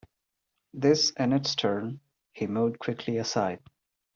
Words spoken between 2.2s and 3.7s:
he moved quickly aside.